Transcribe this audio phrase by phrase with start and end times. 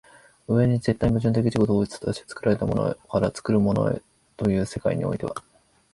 [0.47, 4.01] 上に絶対矛盾的自己同一として作られたものから作るものへ
[4.35, 5.35] という世界においては